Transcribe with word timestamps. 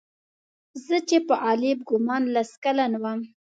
زه 0.85 0.97
چې 1.09 1.17
په 1.27 1.33
غالب 1.43 1.79
ګومان 1.89 2.23
لس 2.35 2.51
کلن 2.63 2.91
وم. 3.03 3.19